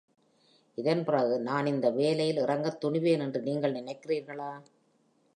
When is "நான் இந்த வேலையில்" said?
1.39-2.37